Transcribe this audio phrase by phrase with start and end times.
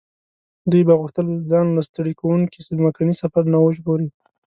[0.71, 4.09] دوی به غوښتل ځان له ستړي کوونکي ځمکني سفر نه وژغوري.